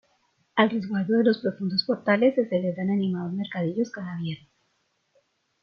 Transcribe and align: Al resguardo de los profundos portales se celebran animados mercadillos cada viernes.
Al 0.55 0.71
resguardo 0.71 1.15
de 1.19 1.25
los 1.25 1.37
profundos 1.43 1.83
portales 1.83 2.33
se 2.33 2.49
celebran 2.49 2.89
animados 2.89 3.33
mercadillos 3.33 3.91
cada 3.91 4.17
viernes. 4.17 4.49